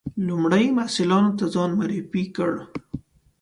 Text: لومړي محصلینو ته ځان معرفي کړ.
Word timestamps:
لومړي 0.27 0.65
محصلینو 0.77 1.31
ته 1.39 1.45
ځان 1.53 1.71
معرفي 1.79 2.23
کړ. 2.35 2.51